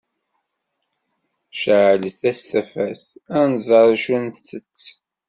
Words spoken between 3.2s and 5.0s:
ad nẓer acu ntett.